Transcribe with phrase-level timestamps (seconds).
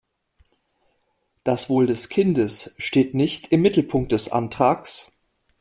[1.43, 5.21] Das Wohl des Kindes steht nicht im Mittelpunkt des Antrags.